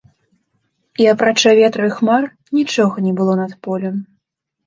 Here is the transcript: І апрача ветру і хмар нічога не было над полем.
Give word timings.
І 1.03 1.05
апрача 1.11 1.51
ветру 1.59 1.83
і 1.89 1.91
хмар 1.97 2.23
нічога 2.59 2.95
не 3.09 3.13
было 3.19 3.33
над 3.43 3.53
полем. 3.67 3.95